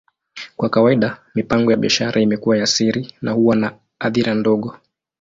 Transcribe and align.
Kwa 0.57 0.69
kawaida, 0.69 1.17
mipango 1.35 1.71
ya 1.71 1.77
biashara 1.77 2.21
imekuwa 2.21 2.57
ya 2.57 2.65
siri 2.67 3.13
na 3.21 3.31
huwa 3.31 3.55
na 3.55 3.73
hadhira 3.99 4.35
ndogo. 4.35 4.77